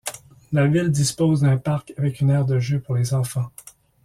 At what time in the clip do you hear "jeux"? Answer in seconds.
2.57-2.79